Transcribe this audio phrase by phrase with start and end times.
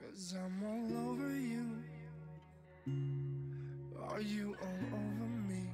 [0.00, 1.76] Cause I'm all over you.
[4.08, 5.68] Are you all over me?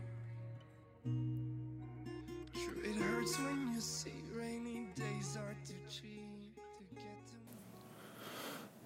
[2.53, 7.39] True, it hurts when you see rainy days are too cheap to get to.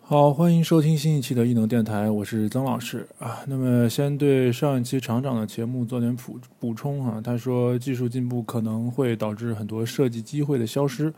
[0.03, 3.43] 好，欢迎收听新一期的异能电台，我是曾老师啊。
[3.47, 11.11] 那么，先对上一期厂长的节目做点补补充哈、他说，技术进步可能会导致很多设计机会的消失。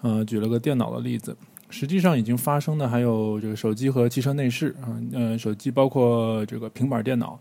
[0.00, 1.36] 呃，举了个电脑的例子，
[1.72, 4.94] 实际上已经发生的还有这个手机和汽车内饰啊。
[5.12, 7.36] 呃，手机包括这个平板电脑，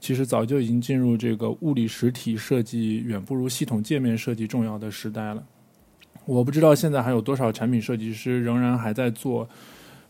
[0.00, 5.44] 其实早就已经进入这个物理实体设计远不如系统界面设计重要的时代了。
[6.24, 9.46] 我不知道现在还有多少产品设计师仍然还在做。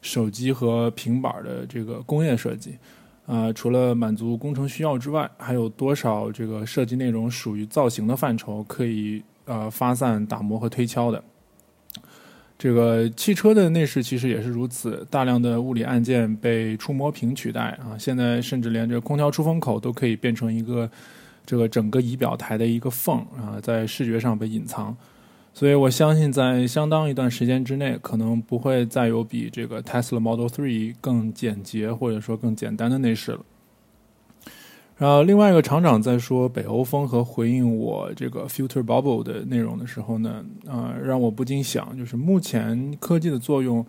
[0.04, 2.76] 手机和平板的这个工业设计，
[3.24, 11.24] 啊、除了满足工程需要之外，还有多少这个设计内容属于造型的范畴，可以呃发散、打磨和推敲的？
[12.56, 20.88] 这个汽车的内饰其实也是如此，大量的物理按键被触摸屏取代啊，现在甚至连这空调出风口都可以变成一个
[21.44, 24.96] 这个整个仪表台的一个缝啊，在视觉上被隐藏。
[25.52, 33.40] 所以我相信，在相当一段时间之内，可能不会再有比这个 Tesla Model 3更简洁或者说更简单的内饰了。
[34.96, 43.84] 然后，另外一个厂长在说北欧风和回应我这个 Filter Bubble 的内容的时候呢，呃，让我不禁想，就是目前科技的作用，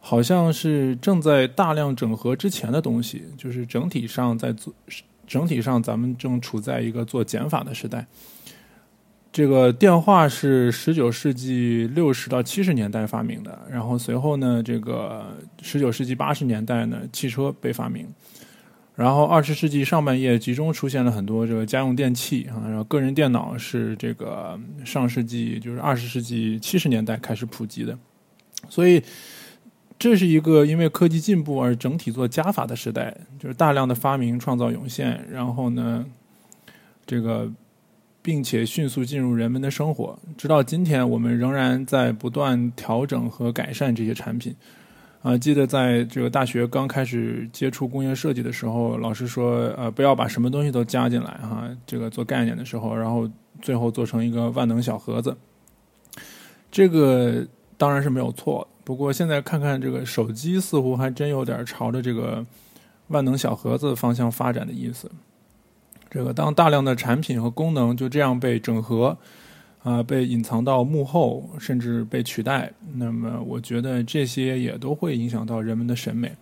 [0.00, 4.74] 好像是正在大量整合之前的东西，就是整体上在做，
[5.24, 8.04] 整体上咱们正处在一个做减法的时代。
[9.30, 15.24] 这个电话是十九世纪六十到七十年代发明的，然后随后呢，这个
[15.62, 18.06] 十九世纪八十年代呢，汽车被发明，
[18.94, 27.98] 然后二十世纪上半叶集中出现了很多这个家用电器啊，然后个人电脑是这个上世纪就是二十世纪七十年代开始普及的，
[28.68, 29.02] 所以
[29.98, 36.04] 这是一个因为科技进步而整体做加法的时代，就是大量的发明创造涌现，然后呢，
[37.06, 37.50] 这个。
[38.24, 44.54] 并且迅速进入人们的生活，直到今天，我们仍然在不断调整和改善这些产品。
[45.22, 53.30] 啊，记得在这个大学刚开始接触工业设计的时候，老师说，呃，不要把什么东西都加进来哈，这个做概念的时候，然后
[53.60, 55.36] 最后做成一个万能小盒子。
[56.72, 57.46] 这个
[57.76, 62.44] 当然是没有错，不过现在看看这个手机，似乎还真有点朝着这个
[63.06, 65.08] 万能小盒子方向发展的意思。
[66.10, 69.16] 这个当大量的产品和功能就这样被整合，
[69.82, 76.32] 啊、被隐藏到幕后，甚至被取代，那么我觉得这些也都会影响到人们的审美。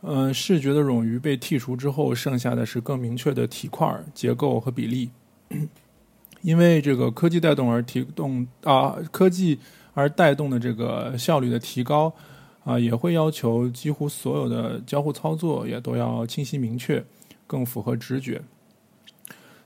[0.00, 5.10] 嗯、视觉的冗余被剔除之后，剩下的是更明确的体块、结构和比例。
[6.42, 9.58] 因为这个科技带动而提动啊，科技
[9.94, 12.12] 而带动的这个效率的提高
[12.64, 17.02] 啊，也会要求几乎所有的交互操作也都要清晰明确，
[17.46, 18.40] 更符合直觉。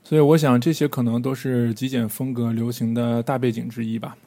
[0.09, 4.17] 所以我想，这些可能都是极简风格流行的大背景之一吧。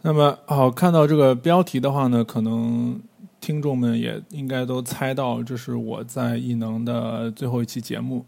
[0.00, 2.98] 那么，好，看到这个标题的话呢，可能
[3.42, 8.24] 听众们也应该都猜到，这是我在艺能的最后一期节目。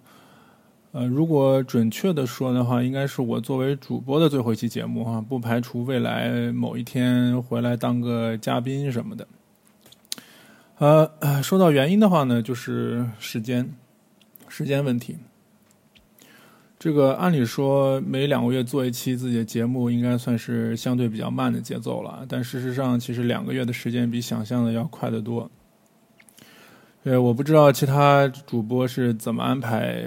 [0.92, 9.26] 呃，如果准确的说的话，应该是我作为主播的最后一期节目哈，不排除未来某一天回来当个嘉宾什么的。
[10.76, 13.72] 呃，说到原因的话呢，就是时间，
[14.48, 15.16] 时间问题。
[16.84, 22.26] 这个按理说每两个月做一期自己的节目，应该算是相对比较慢的节奏了。
[22.28, 25.50] 但事实上，其实两个月的时间比想象的要快得多。
[27.04, 30.04] 呃，我不知道其他主播是怎么安排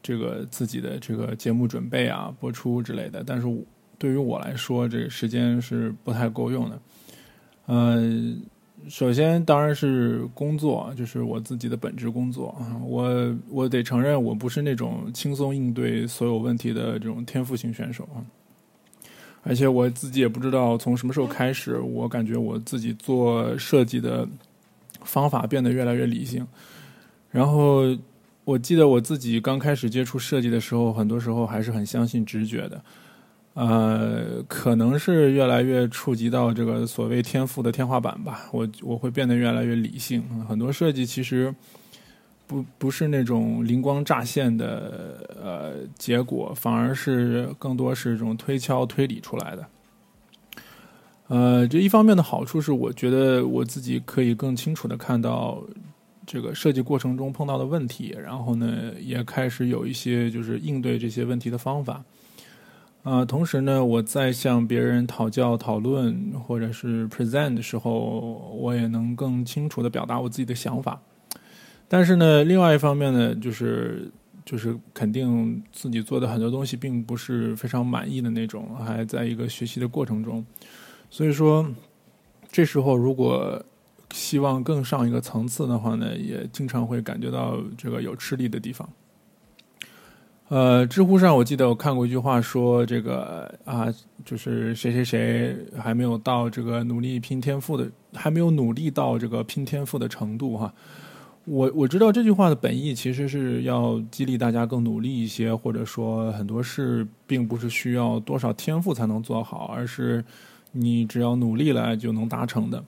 [0.00, 3.64] 这个自己的这个节目准备啊、播出之类的，但是
[3.98, 6.78] 对于我来说，这个时间是不太够用的。
[7.66, 8.40] 嗯、
[8.88, 12.76] 首先当然是工作，就是我自己的本职工作啊。
[12.84, 18.18] 我我得承认，我不是那种轻松应对所有问题的这种天赋型选手啊。
[19.44, 24.28] 而且我自己也不知道从什么时候开始，我感觉我自己做设计的
[25.02, 26.46] 方法变得越来越理性。
[27.30, 27.82] 然后
[28.44, 32.84] 我记得我自己刚开始接触设计的时候，很多时候还是很相信直觉的。
[33.54, 38.48] 呃，可能是越来越触及到这个所谓天赋的天花板吧。
[38.50, 41.54] 我我会变得越来越理性，很多设计其实
[42.46, 49.66] 不不是那种灵光乍现的呃结果，反而是更多是这种推敲推理出来的。
[51.28, 55.62] 呃，这一方面的好处是，我觉得我自己可以更清楚的看到
[56.26, 62.02] 这个设计过程中碰到的问题，然后呢，也开始有一些就是应对这些问题的方法。
[63.02, 71.02] 啊，同时呢，我在向别人讨教、讨论或者是 present 的时候，我也能更清楚的表达我自己的想法。
[71.88, 74.08] 但是呢，另外一方面呢，就是
[74.44, 80.44] 就是肯定自己做的很多东西并不是非常满意的那种，还在一个学习的过程中。
[81.10, 81.68] 所以说，
[82.52, 83.60] 这时候如果
[84.12, 88.88] 希望更上一个层次的话呢，也经常会感觉到这个有吃力的地方。
[90.52, 93.86] 呃，知乎上我记得我看过一句话，说这个啊，
[94.22, 100.70] 就是谁谁谁还没有到这个努力拼天赋的，还没有努力到这个拼天赋的程度哈。
[101.46, 110.22] 我我知道这句话的本意其实是要激励大家更努力一些，或者说很多事并不是需要多少天赋才能做好，而是
[110.72, 112.84] 你只要努力了就能达成的。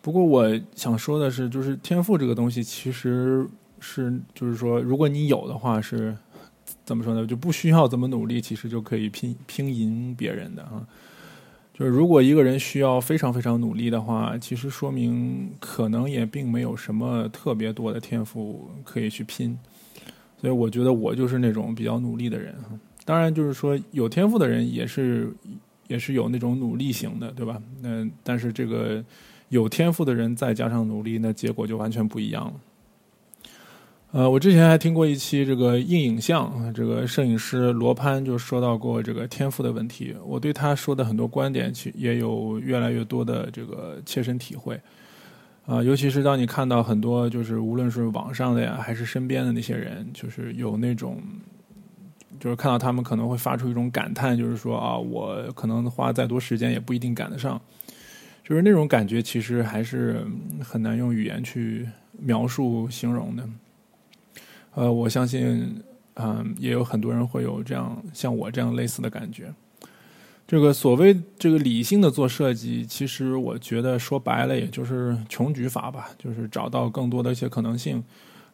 [0.00, 3.46] 不过我想说的是，就是天赋这个东西其实
[3.78, 6.16] 是就是说，如果你有的话是。
[6.88, 7.26] 怎么说呢？
[7.26, 10.88] 就不需要怎么努力，其实就可以拼拼赢别人的啊。
[11.74, 19.56] 就是如果一个人需要非常非常努力的话，其实说明可能也并没有什么特别多的天赋可以去拼。
[20.40, 22.54] 所以我觉得我就是那种比较努力的人
[23.04, 25.30] 当然，就是说有天赋的人也是
[25.88, 27.60] 也是有那种努力型的，对吧？
[27.82, 29.04] 那但是这个
[29.50, 32.54] 有天赋的人再加上努力，那结果就完全不一样了。
[34.10, 40.16] 呃，我之前还听过一期这个硬影像，这个摄影师罗潘就说到过这个天赋的问题。
[40.24, 44.80] 我对他说的很多观点，其也有越来越多的这个切身体会。
[45.66, 51.22] 啊，尤其是当你看到很多，就是无论是网上的呀，还是身边的那些人，就是有那种，
[52.40, 57.60] 就是看到他们可能会发出一种感叹，就是说啊，我可能花再多时间也不一定赶得上。
[58.42, 60.26] 就是那种感觉，其实还是
[60.64, 61.86] 很难用语言去
[62.18, 63.46] 描述形容的。
[64.78, 65.82] 呃，我相信，
[66.14, 69.52] 嗯，也有很多人会有这样像我这样类似的感觉。
[70.46, 78.00] 这个所谓这个理性的做设计，其实我觉得说白了，也就是穷举法吧，就是找到更多的一些可能性，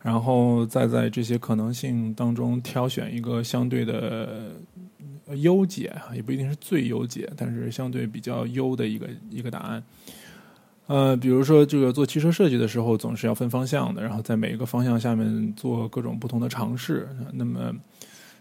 [0.00, 4.52] 然后再在这些可能性当中挑选一个相对的
[5.36, 9.82] 优解，也不一定是最优解，但是相对比较优的一个一个答案。
[10.86, 17.08] 呃，比如说这个做汽车设计的时候，总是要分方向的，然后在每一个方向下面做各种不同的尝试。
[17.32, 17.74] 那么，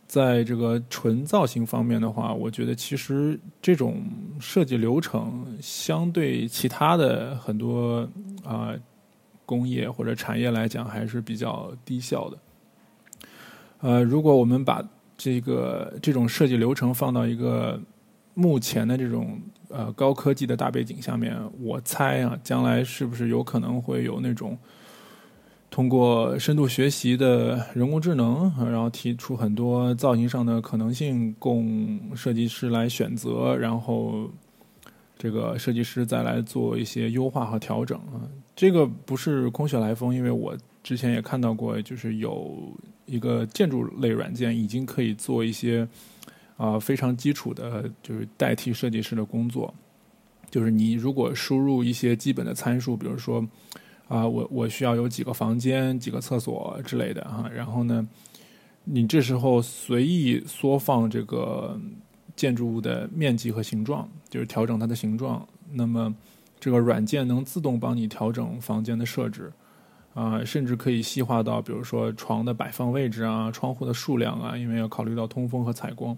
[0.08, 4.04] 在这个纯造型方面的话，我觉得其实这种
[4.42, 8.06] 设计流程相对其他的很多
[8.44, 8.74] 啊
[9.46, 12.38] 工业或者产业来讲，还是比较低效的。
[13.80, 14.86] 呃，如果我们把
[15.18, 17.80] 这个这种设计流程放到一个
[18.34, 19.42] 目前的这种。
[19.76, 24.56] 呃，高科技的大背景下面，我猜啊，将来是不是有可能会有那种
[25.72, 34.30] 通过深度学习的人工智能，然后提出很多造型上的可能性，供设计师来选择，然后
[35.18, 38.22] 这个设计师再来做一些优化和调整啊。
[38.56, 42.72] 这个不是空穴来风，因为我之前也看到过，就是有
[43.08, 45.88] 一个建筑类软件已经可以做一些。
[46.58, 49.74] 啊，非常基础的，就是代替设计师的工作。
[50.52, 53.44] 就是你如果输入一些基本的参数，比如说，
[54.08, 57.50] 啊，我我需要有几个房间、几个厕所之类的哈。
[57.52, 58.08] 然后呢，
[58.84, 61.80] 你这时候随意缩放这个
[62.36, 65.44] 建筑物的面积和形状，就是调整它的形状。
[65.72, 66.16] 那么，
[66.60, 69.52] 这个软件能自动帮你调整房间的设置，
[70.14, 76.16] 啊，甚至可以细化到，比如说床的摆放位置啊、窗户的数量啊，因为要考虑到通风和采光。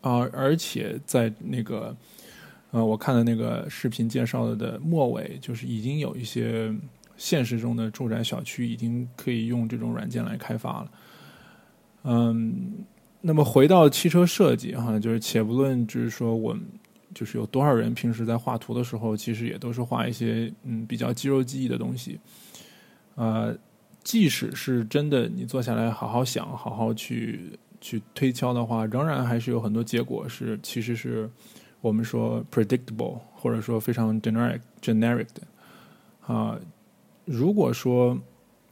[0.00, 1.96] 啊，而且在那个，
[2.70, 6.74] 呃，我看的那个视频介绍的末尾，就是已经有一些
[7.16, 10.90] 现实中的住宅小区已经可以用这种软件来开发了。
[12.04, 12.84] 嗯，
[13.20, 16.56] 那么回到汽车设计哈，就是且不论就是说我
[17.12, 22.18] 就是有多少人平时在画图的时候，其实也都是画一些嗯比较肌肉记忆的东西。
[23.16, 23.54] 呃，
[24.02, 27.58] 即使是真的，你坐下来好好想，好好去。
[27.80, 31.30] 去推敲的话，仍然还是有很多结果是，其实是
[31.80, 35.42] 我们说 predictable，或者说非常 generic generic 的
[36.34, 36.58] 啊。
[37.24, 38.18] 如果说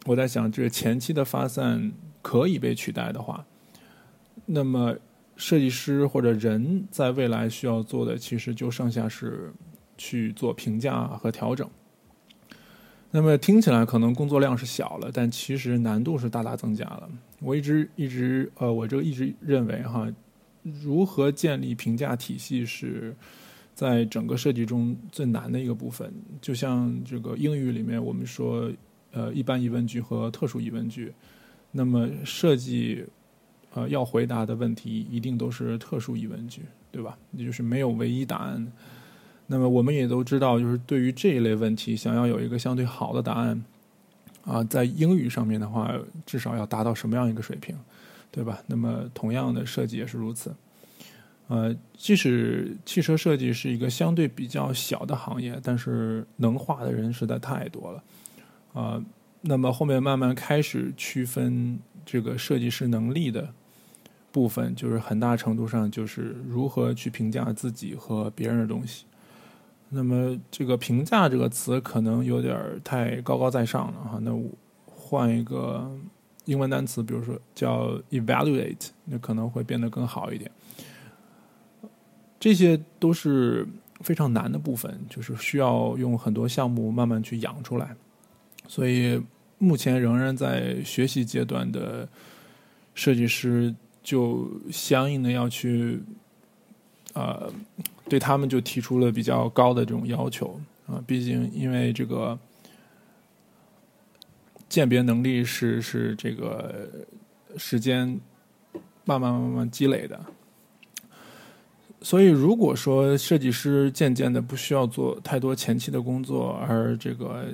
[0.04, 3.44] 我在想，这个前期的发散可以被取代的话，
[4.46, 4.96] 那么
[5.36, 9.52] 设计师或者人在未来需要做的，其实就剩下是
[9.96, 11.68] 去做评价和调整。
[13.10, 17.08] 那么听起来可能工作量是小了，但其实难度是大大增加了。
[17.40, 20.06] 我一直一直呃，我这个一直认为哈，
[20.82, 23.16] 如何建立评价体系是
[23.74, 26.12] 在整个设计中最难的一个部分。
[26.42, 28.70] 就像这个英语里面我们说
[29.12, 31.10] 呃一般疑问句和特殊疑问句，
[31.72, 33.02] 那么设计
[33.72, 36.60] 呃要回答的问题一定都是特殊疑问句，
[36.92, 37.16] 对吧？
[37.32, 38.70] 也就是没有唯一答案。
[39.50, 43.64] 那么我们也都知道，就是对于这一类问题，想要有一个相对好的答案，
[44.44, 45.92] 啊，在英语上面的话，
[46.26, 47.74] 至少要达到什么样一个水平，
[48.30, 48.62] 对吧？
[48.66, 50.54] 那么同样的设计也是如此。
[51.46, 58.02] 呃，即使汽车设计是一个相对比较小的行业，但是能画的人实在太多了，
[58.74, 59.02] 啊，
[59.40, 63.48] 那么后面慢慢开始区分这个设计师能力的
[64.30, 69.06] 部分，就是很大程度上就是如何去评价自己和别人的东西。
[69.90, 74.30] 那么这个“评价”这个词可能有点太高高在上了哈，那
[74.85, 75.90] 换一个
[76.45, 80.50] 英文单词，比如说叫 “evaluate”，那可能会变得更好一点。
[82.38, 83.66] 这些都是
[84.00, 87.97] 非常难的部分，就是需要用很多项目慢慢去养出来。
[88.66, 89.21] 所以
[89.57, 92.07] 目前仍然在学习阶段的
[92.95, 96.00] 设计师，就相应的要去，
[97.14, 97.52] 呃，
[98.08, 101.02] 对他们就提出了比较高的这种要求啊。
[101.06, 102.38] 毕竟因为这个
[104.68, 106.88] 鉴别能力是是这个
[107.56, 108.20] 时间
[109.04, 110.20] 慢慢慢慢积累的。
[112.00, 117.46] 所以，如果说设计师渐渐的不需要做太多前期的工作，而这个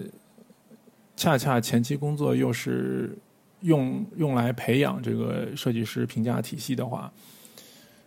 [1.16, 3.16] 恰恰前期工作又是
[3.62, 7.10] 用用来培养这个设计师评价体系的话，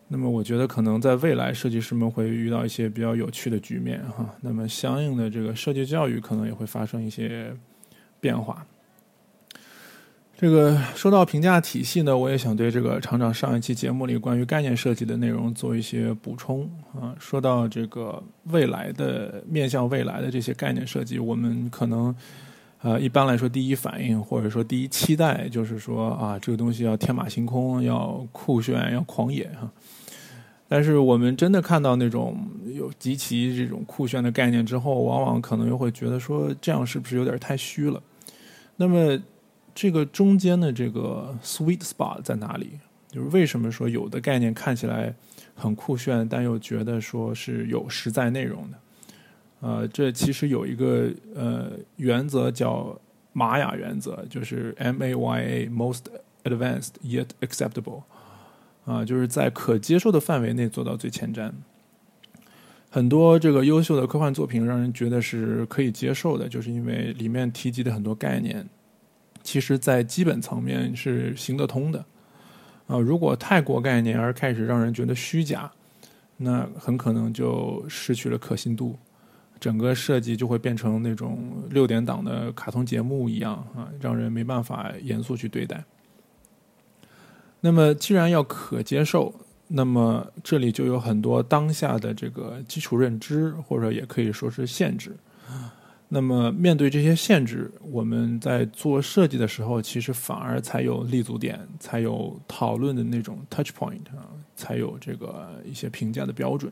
[0.09, 4.25] 那么我觉得可能在未来设计师们会遇到一些比较有趣的局面哈。
[4.41, 7.53] 那么相应的这个设计教育可能也会发生一些
[8.19, 8.65] 变化。
[10.39, 17.15] 这个说到评价体系呢，我也想对这个厂长上一期节目里关于概念设计的内容做一些补充啊。
[17.19, 22.15] 说到这个未来的面向未来的这些概念设计，我们可能
[22.81, 29.69] 呃一般来说第一反应或者说第一期待就是说啊这个东西要天马行空，要酷炫，要狂野哈。
[30.67, 32.37] 但是我们真的看到那种
[32.73, 38.01] 有极其这种酷炫的概念之后，往往可能又会觉得说这样是不是有点太虚了？
[38.75, 39.19] 那么。
[39.79, 42.79] 这个中间的这个 sweet spot 在哪里？
[43.11, 45.13] 就是为什么说有的概念看起来
[45.53, 48.77] 很酷炫，但又觉得说是有实在内容的？
[49.59, 52.99] 呃，这其实有一个呃原则叫
[53.33, 56.01] 玛雅原则，就是 M A Y A most
[56.43, 58.03] advanced yet acceptable
[58.85, 61.51] 啊，就是在可接受的范围内做到最前瞻。
[62.89, 68.67] 很多这个优秀的科幻作品让人觉得是可以接受的，就是因为里面提及的很多概念。
[69.43, 72.03] 其实，在基本层面是行得通的，
[72.87, 75.71] 啊，如果太过概念而开始让人觉得虚假，
[76.37, 78.97] 那很可能就失去了可信度，
[79.59, 85.83] 整个设计就会变成那种六点档的卡通节目一样啊，让人没办法严肃去对待。
[87.59, 89.33] 那么，既然要可接受，
[89.67, 95.15] 那么这里就有很多当下的这个基础认知，或者也可以说是限制。
[96.09, 106.71] 那么，面对这些限制，我们在做设计的时候，其实反而才有立足点，才有讨论的那种 touch point 啊，才有这个一些评价的标准。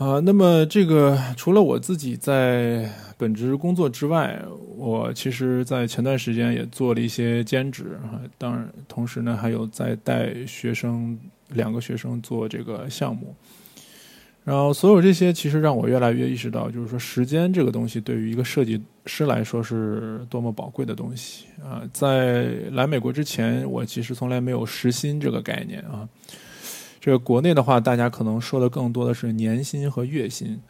[0.00, 4.42] 啊，那么这个除了我自己在本职工作之外，
[4.74, 11.18] 我其实在前段时间也做了一些兼职啊，当然，同时呢，还有在带学生
[11.50, 13.36] 两个学生做这个项目。
[14.42, 21.82] 然后，所有这些其实让我越来越意识到，就是说，时间这个东西对于一个设计师来说是多么宝贵的东西啊！
[21.92, 26.08] 在来美国之前，我其实从来没有时薪这个概念啊。
[27.00, 30.60] 这个国内的话，大家可能说的更多的是年薪和月薪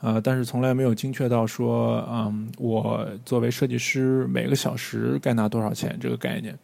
[0.00, 6.56] 啊，但是从来没有精确到说，嗯，我作为设计师每个小时该拿多少钱这个概念。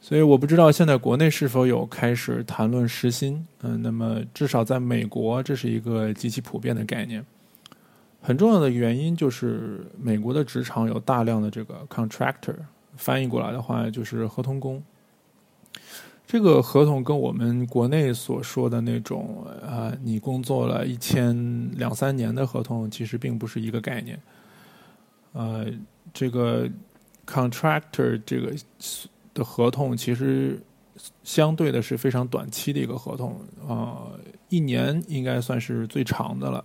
[0.00, 7.24] 所以我不知道现在国内是否有开始谈论时薪，嗯，那么至少在美国，这是一个极其普遍的概念。
[8.20, 12.56] 很重要的原因就是美国的职场有大量的这个 contractor，
[12.96, 14.82] 翻译过来的话就是合同工。
[16.34, 24.20] 这个合同跟我们国内所说的那种啊，你工作了一千两三年的合同其实并不是一个概念。
[25.32, 25.66] 呃，
[26.12, 26.68] 这个
[27.24, 28.52] contractor 这个。
[29.32, 30.60] 的合同其实
[31.24, 34.06] 相对的是非常短期的一个合同啊，
[34.48, 36.64] 一年应该算是最长的了，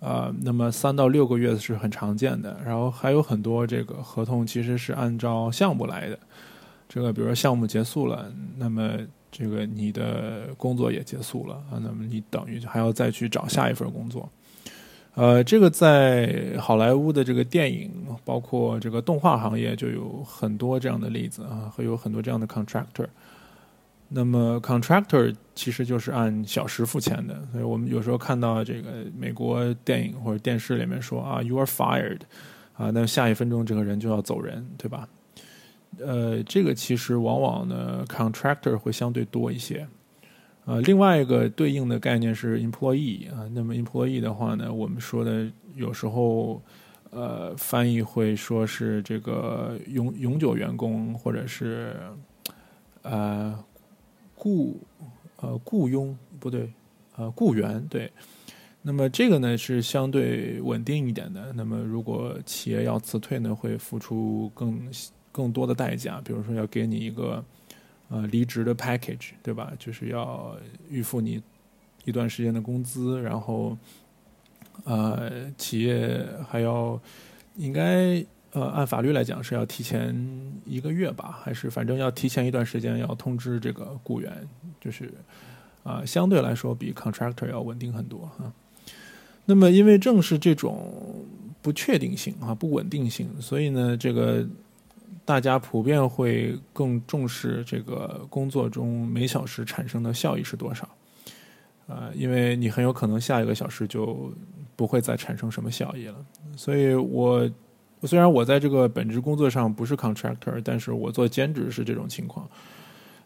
[0.00, 6.18] 啊，那么三到六个月是很常见的，然后还有很多这个合同其实是按照项目来的，
[6.94, 8.98] 这个比如说项目结束了，那么
[9.30, 14.28] 这个你的工作也结束了啊，那么你等于还要再去找下一份工作，
[15.14, 17.90] 呃，这个在好莱坞的这个电影，
[18.26, 23.06] 包括这个动画行业，就有很多这样的例子啊，会有很多这样的 contractor。
[24.10, 32.20] 那么 contractor 其实就是按小时付钱的，所以我们有时候看到这个美国电影或者电视里面说啊，you are fired，
[32.74, 35.08] 啊，那下一分钟这个人就要走人，对吧？
[35.98, 39.86] 呃，这个其实往往呢，contractor 会相对多一些。
[40.64, 46.62] 呃，另外一个对应的概念是 employee 啊，那么 employee 的话呢，我们说的有时候
[47.10, 51.96] 呃翻译会说是这个永永久员工或者是
[53.02, 53.58] 呃
[54.34, 54.80] 雇
[55.40, 56.72] 呃雇佣不对
[57.16, 58.10] 呃雇员对，
[58.82, 61.52] 那么这个呢是相对稳定一点的。
[61.52, 64.80] 那么如果企业要辞退呢，会付出更
[65.32, 67.42] 更多的代价，比如说要给你一个。
[68.14, 69.72] 呃，离职的 package 对吧？
[69.78, 70.54] 就是要
[70.90, 71.42] 预付你
[72.04, 73.74] 一段时间的工资，然后
[74.84, 77.00] 呃，企业还要
[77.56, 80.14] 应该呃，按法律来讲是要提前
[80.66, 84.46] 一个月吧，还是反正要提前一段时间要通知这个雇员，
[84.78, 85.10] 就是
[85.82, 88.52] 啊，相对来说比 contractor 要稳定很多啊。
[89.46, 91.24] 那么，因为正是这种
[91.62, 94.46] 不确定性啊、不稳定性，所以呢，这个。
[95.24, 100.88] 大家普遍会更重视这个工作中每小时产生的效益是多少，
[101.86, 104.32] 啊，因为你很有可能下一个小时就
[104.74, 106.16] 不会再产生什么效益了。
[106.56, 107.48] 所以我
[108.02, 112.48] 虽然我在这个本职工作上不是 contractor，但是我做兼职是这种情况。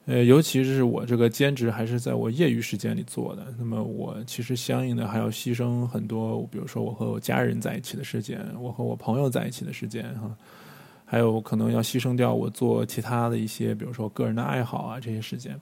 [0.05, 10.31] 呃，尤其是我这个兼职还是在我业余时间里做的，那么我其实相应的还要牺牲很多，比如说我和我家人在一起的时间，我和我朋友在一起的时间，哈。
[11.07, 15.59] 还有可能要牺牲掉我做其他的一些，比如说个人的爱好啊这些时间。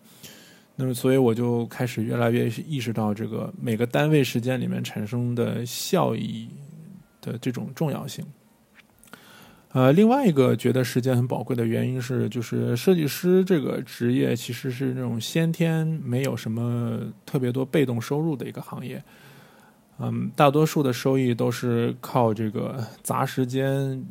[0.74, 6.48] 那么，所以我就开始越来越意识到这个每个单位时间里面产生的效益
[7.20, 8.24] 的这种重要性。
[9.70, 19.00] 呃，另外一个觉得时间很宝贵的原因是，就是设计师这个职业其实是那种先天没有什么特别多被动收入的一个行业。
[19.98, 24.04] 嗯，大多数的收益都是靠这个砸时间。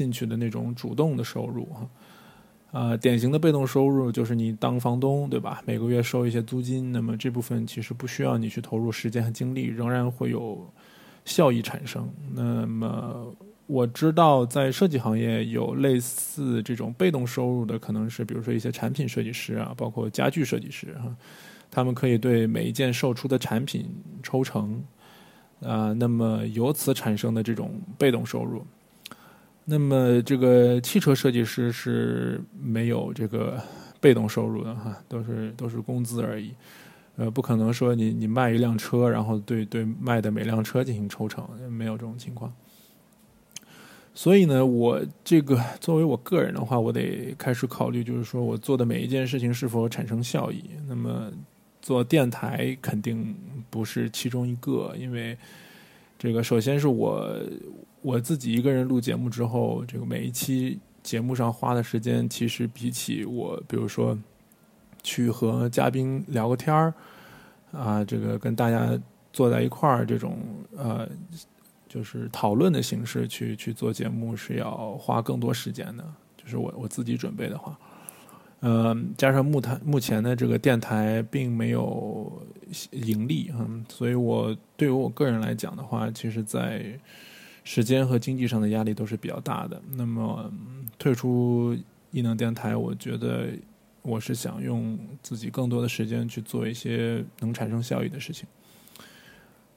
[0.00, 5.62] 进去的那种主动的收入哈，啊，典型的被动收入就是你当房东对吧？
[5.66, 10.66] 每个月收一些租金，那么这部分其实不需要你去投入时间和精力，仍然会有
[11.26, 12.08] 效益产生。
[12.32, 13.30] 那么
[13.66, 21.14] 我知道在设计行业有类似这种被动收入的，可能是比如说一些产品设计师啊，包括家具设计师哈，
[21.70, 23.84] 他们可以对每一件售出的产品
[24.22, 24.82] 抽成
[25.60, 28.64] 啊，那么由此产生的这种被动收入。
[29.70, 33.62] 那么，这个汽车设计师是没有这个
[34.00, 36.52] 被动收入的哈，都是都是工资而已。
[37.14, 42.52] 呃，不可能说你你卖一辆车，然后对对卖的每辆车进行抽成，没有这种情况。
[44.12, 50.64] 所以呢，我这个作为我个人的话，我得开始考虑，就是说我做的每一件事情是否产生效益。
[50.88, 51.30] 那么
[51.80, 53.36] 做电台肯定
[53.70, 55.38] 不是其中一个，因为
[56.18, 57.38] 这个首先是我。
[58.02, 64.18] 我自己一个人录节目之后，这个每一期节目上花的时间，其实比起我，比如说
[65.02, 66.94] 去和嘉宾聊个天儿，
[67.72, 68.98] 啊，这个跟大家
[69.32, 70.38] 坐在一块儿这种
[70.76, 71.08] 呃，
[71.88, 76.04] 就是讨论的形式去去做节目，是要花更多时间的。
[76.36, 77.78] 就是我我自己准备的话，
[78.60, 82.42] 嗯，加上目台目前的这个电台并没有
[82.92, 86.98] 盈利，嗯，所以我对于我个人来讲的话，其实，在
[87.64, 89.80] 时间和经济上的压力都是比较大的。
[89.96, 90.50] 那么
[90.98, 91.76] 退出
[92.10, 93.48] 异能电台，我觉得
[94.02, 98.46] 我是想用自己更多的时间去做一些能产生效益的事情。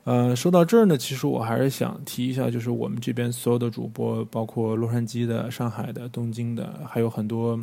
[0.06, 7.58] 呃，说到这儿呢，其实我还是想提一下，就是我们这边所有的主播，包括洛杉矶的、上海的、东京的，还有很多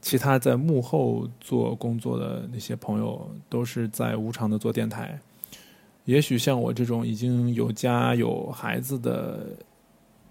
[0.00, 5.20] 其他在幕后做工作的那些朋友，都是在无偿的做电台。
[6.10, 9.46] 也许像我这种已经有家有孩子的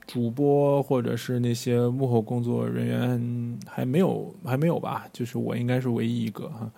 [0.05, 5.07] 主播，或者是那些幕后工作人员，还没有还没有吧？
[5.13, 6.69] 就是我应该是唯一一个哈。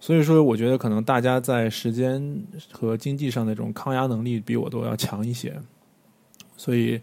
[0.00, 5.54] 所以说，我觉得可能大家在时间和经济上的这种抗压能力比我都要强一些。
[6.56, 6.98] 所以，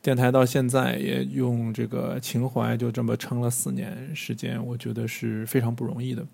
[0.00, 6.26] 电台到现在也用这个情怀就这么撑了四年时间，我觉得是非常不容易的。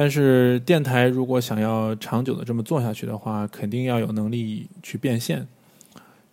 [0.00, 5.46] 但是电台如果想要长久的这么做下去的话，肯定要有能力去变现。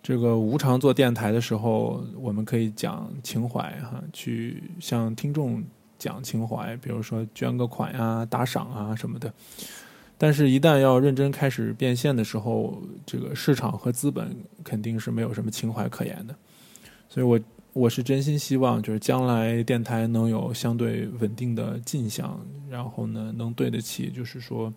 [0.02, 5.62] 这个无偿做电台的时候，我们可以讲情怀哈，去向听众
[5.98, 9.30] 讲情怀，比如说捐个款呀、打赏啊什么的。
[10.16, 16.34] 但是，一旦要认真开始变现的时候，这个市场和资本肯定是没有什么情怀可言的。
[17.06, 17.38] 所以，我
[17.72, 24.72] 我是真心希望，就是将来电台能有相对稳定的进项，然后呢，能对得起，就是说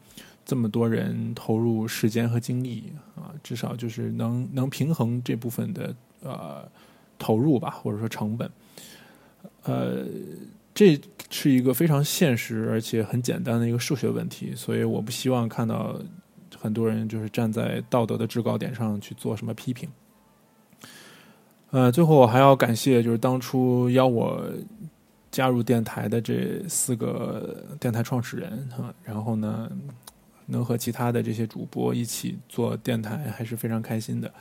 [0.46, 6.68] 这么多人投入时间和精力啊，至少就是能能平衡这部分的呃
[7.18, 8.52] 投入吧，或者说成本，
[9.64, 10.06] 呃。
[10.74, 10.98] 这
[11.30, 16.00] 是一个非常现实而且很简单的一个数学问题，所以我不希望看到
[16.58, 19.90] 很多人就是站在道德的制高点上去做什么批评。
[21.72, 24.44] 呃，最后我还要感谢就是当初邀我
[25.32, 29.72] 加入电台的这四个电台创始人哈，然后呢，
[30.46, 34.32] 能和其他的这些主播一起做电台还是非常开心的。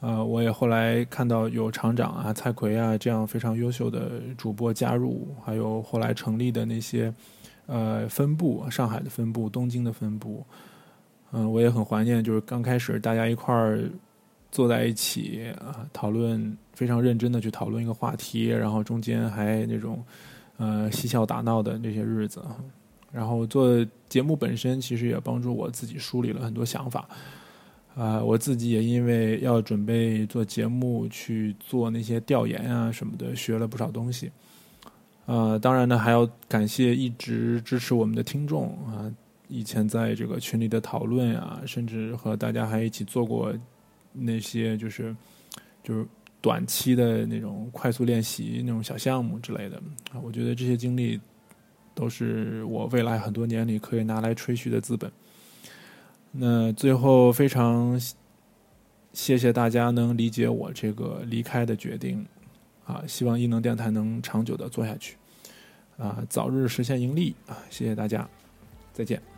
[0.00, 7.10] 呃，我也后来看到有厂长啊、蔡奎啊这样非常优秀的主播加入，还有后来成立的那些
[7.64, 10.44] 呃分部，上海的分部、东京的分部。
[11.32, 13.88] 嗯，我也很怀念，就是刚开始大家一块儿
[14.50, 20.04] 坐在一起啊，讨论非常认真的去讨论一个话题，然后中间还那种
[20.56, 22.42] 呃嬉笑打闹的那些日子。
[23.12, 27.08] 然后做节目本身，其实也帮助我自己梳理了很多想法。
[27.94, 34.30] 啊，我自己也因为要准备做节目，去做那些调研啊什么的，学了不少东西。
[35.24, 39.10] 啊，当然呢，还要感谢一直支持我们的听众啊，
[39.48, 43.50] 以前在这个群里的讨论啊，甚至和大家还一起做过
[44.18, 45.14] 那些就是
[45.82, 46.06] 就是
[46.40, 49.76] 短期的那种快速练习那种小项目之类的
[50.12, 51.20] 啊，我觉得这些经历
[51.94, 55.10] 都是我未来很多年里可以拿来吹嘘的资本。
[56.38, 57.98] 那最后，非常
[59.12, 62.26] 谢谢大家能理解我这个离开的决定，
[62.84, 65.16] 啊，希望异能电台能长久的做下去，
[65.96, 67.56] 啊，早日实现盈利啊！
[67.70, 68.28] 谢谢大家，
[68.92, 69.35] 再见。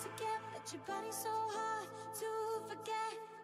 [0.00, 2.26] To get, but your body's so hard to
[2.66, 3.39] forget.